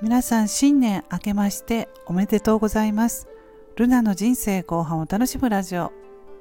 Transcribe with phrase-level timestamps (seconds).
[0.00, 3.26] 皆さん新年明けましておめでとうございます。
[3.74, 5.90] ルナの人生後半を楽しむラジオ。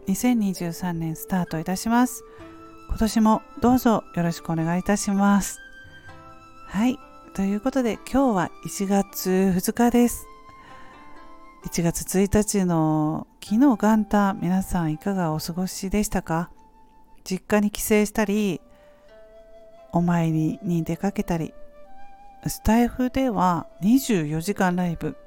[0.07, 2.23] 2023年スタートいたします。
[2.89, 5.59] 今年もどうぞよろしくお願いいたします。
[6.67, 6.99] はい。
[7.33, 10.27] ということで今日は1月2日です。
[11.65, 16.51] 1月1日の昨日元旦皆さんいかがお過ごしでしたか？
[17.30, 18.62] 実家に帰省したり
[19.91, 21.54] お参りに出かけたり
[22.48, 25.18] スタイフでは24時間ライブ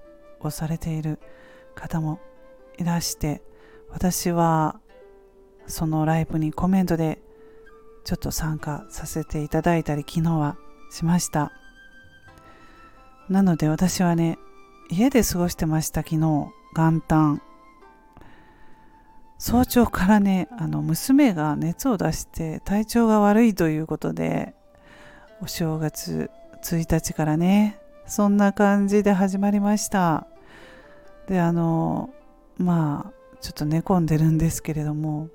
[0.41, 1.19] をされている
[1.75, 2.19] 方も
[2.79, 3.43] いらして
[3.91, 4.81] 私は
[5.67, 7.21] そのライブにコメントで
[8.05, 10.57] ちょっと参加させていただいたり昨日は
[10.91, 11.53] しました。
[13.29, 14.39] なので私はね
[14.89, 16.19] 家で過ごしてました昨日
[16.75, 17.43] 元旦。
[19.41, 24.53] 早朝からねあの娘が熱を出して体調が悪いということで
[25.41, 26.31] お正月
[26.63, 30.27] 1日からねそんな感じで始まりました。
[31.27, 32.11] であの
[32.59, 35.31] まあちょっと寝込んでるんですけれども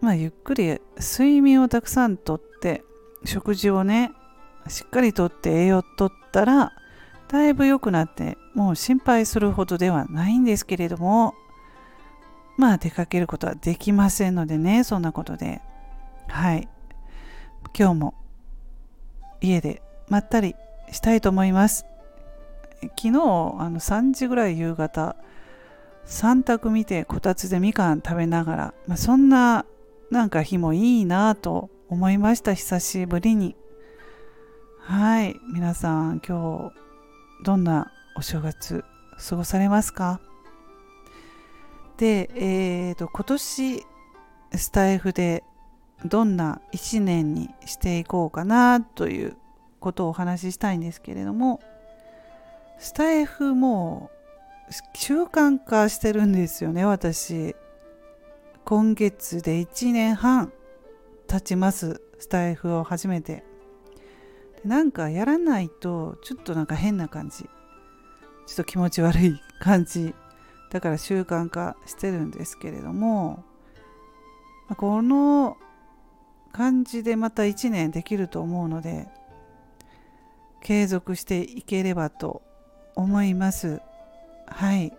[0.00, 2.82] まあゆっくり睡眠をたくさんとって
[3.26, 4.12] 食事をね
[4.68, 6.72] しっかりとって栄養とったら
[7.28, 11.34] だいぶ良くなってもう心配するほどではないんですけれども
[12.60, 15.62] まあ出かけることはできませんのでねそんなことで。
[16.28, 16.68] はい。
[17.76, 18.14] 今日も
[19.40, 20.54] 家でまったり
[20.92, 21.86] したいと思います。
[22.82, 23.12] 昨日あ
[23.70, 25.16] の3時ぐらい夕方
[26.06, 29.64] 3択見てこたつでみかん食べながら、まあ、そんな
[30.10, 32.52] なんか日もいいなと思いました。
[32.52, 33.56] 久しぶりに。
[34.80, 35.34] はい。
[35.54, 36.72] 皆さん今
[37.40, 38.84] 日どんなお正月
[39.28, 40.20] 過ごされますか？
[42.00, 43.84] でえーと今年
[44.56, 45.44] スタイフで
[46.06, 49.36] どんな1年にしていこうかなという
[49.80, 51.60] ことをお話ししたいんですけれども
[52.78, 54.10] スタイフも
[54.94, 57.54] 習慣化してるんですよね私。
[58.64, 60.52] 今月で1年半
[61.28, 63.44] 経ちますスタイフを始めて。
[64.64, 67.44] なんかやらないとちょっとなんか変な感じ。
[67.44, 67.48] ちょ
[68.52, 70.14] っと気持ち悪い感じ。
[70.70, 73.44] だから習慣化してるんですけれども
[74.76, 75.56] この
[76.52, 79.08] 感じでまた1年できると思うので
[80.62, 82.42] 継続していければと
[82.94, 83.80] 思います。
[84.46, 84.92] はい、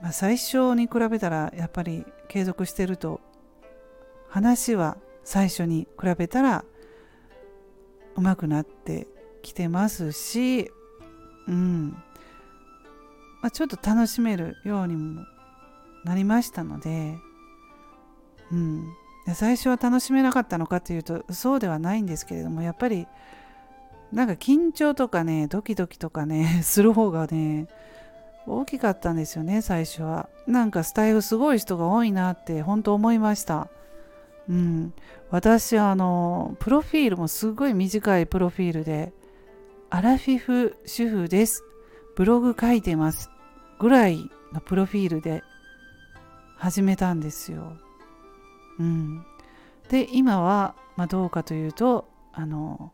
[0.00, 3.20] まあ、最初に比べたらやっぱり継続してると
[4.28, 6.64] 話は最初に比べたら
[8.14, 9.06] うまくなって
[9.42, 10.70] きてますし
[11.46, 12.02] うん。
[13.46, 15.24] まあ、ちょっと楽しめるようにも
[16.02, 17.16] なりましたので
[18.50, 18.92] うん。
[19.36, 23.06] 最初は楽しめなかったのかというとそうではないんですけれどもやっぱり
[24.10, 27.68] なんか緊張とかねドキドキとかね する方がね
[28.48, 30.28] 大きかったんですよね最初は。
[30.48, 33.68] なんかスタイルすごい人が多いなって本当思いました。
[34.48, 34.92] うん。
[35.30, 39.12] 私あのプロフィールもすごい短いプロフィールで
[39.88, 41.62] アラフィフ主婦です。
[42.16, 43.30] ブログ書いてます。
[43.78, 45.42] ぐらいのプロフィールで
[46.56, 47.76] 始めたんですよ。
[48.78, 49.24] うん、
[49.88, 52.92] で今は、まあ、どうかというとあの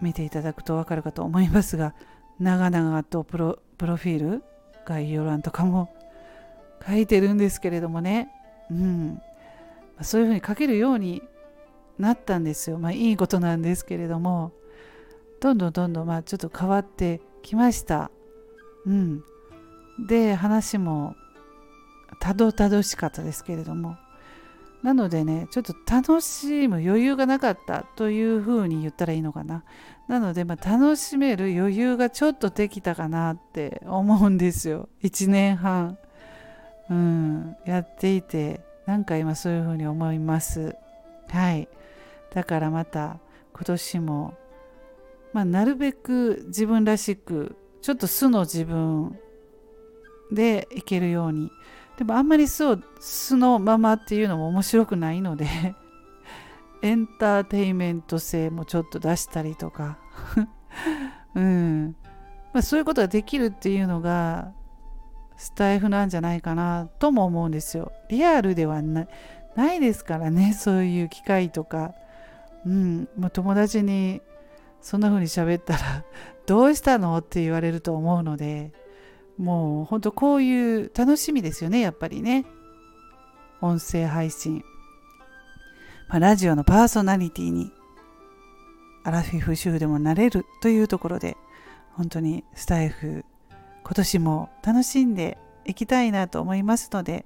[0.00, 1.94] 見ていただくと分かるかと思いますが
[2.40, 4.42] 長々とプロフィール
[4.84, 5.94] 概要欄とかも
[6.86, 8.28] 書いてるんですけれどもね、
[8.70, 9.20] うん。
[9.96, 11.22] ま、そういうふうに書けるように
[11.98, 12.78] なったんですよ。
[12.78, 14.52] まあいいことなんですけれども。
[15.40, 18.10] どんどんどんどんまあちょっと変わってきました。
[18.86, 19.24] うん、
[19.98, 21.16] で話も
[22.20, 23.96] たどたどしかったですけれども。
[24.82, 29.64] なのでねちょっと楽しむ余裕がなかったというふうに言ったらいいのかな。
[30.08, 34.90] なので、まあ、楽しめる余裕がちょっとできたかなって思うんですよ。
[35.02, 35.96] 1年半。
[36.90, 37.56] うん。
[37.64, 40.76] やっていてなんか今そういうふうに思います。
[41.28, 41.66] はい。
[42.34, 43.18] だからまた
[43.54, 44.34] 今年も、
[45.32, 49.18] まあ、なるべく自分らしくちょっと素の自分
[50.32, 51.50] でいけるように。
[51.98, 55.46] でもあんまりそう素のままっていうのも面白くないので
[56.80, 59.98] エンターテインメント性もちょっと出したりとか。
[61.36, 61.94] うん、
[62.54, 64.54] まあ、そういうことができるっていうのが
[65.36, 67.92] スタイフなんじゃないかなとも思うんですよ。
[68.08, 69.04] リアルではな
[69.74, 71.92] いですからねそういう機会とか。
[72.64, 73.08] うん。
[73.18, 74.22] もう友達に
[74.80, 76.04] そんな風に喋ったら
[76.46, 77.16] どうしたの？
[77.18, 78.72] って言われると思うので
[79.38, 82.44] もう本当こういう楽しみですよねやっぱりね
[83.60, 84.62] 音声配信、
[86.08, 87.72] まあ、ラジオのパーソナリティに
[89.04, 91.36] アラフィフ主婦でもなれるというところで
[91.92, 93.24] 本当にスタイフ
[93.82, 97.24] 今年も楽しんでいきたいなと思いますので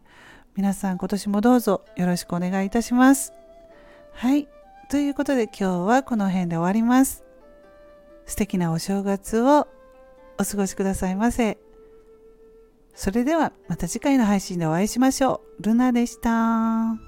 [0.56, 3.32] 皆さん今年もどうぞよろしくお願いいたします。
[4.12, 4.48] はい。
[4.90, 7.27] ということで今日はこの辺で終わります。
[8.28, 9.66] 素敵なお正月を
[10.38, 11.58] お過ごしくださいませ。
[12.94, 15.62] それではまた次回の配信でお会いしましょう。
[15.62, 17.07] ルナでした。